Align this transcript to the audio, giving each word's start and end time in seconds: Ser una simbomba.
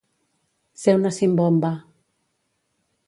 Ser 0.83 0.95
una 0.99 1.11
simbomba. 1.17 1.73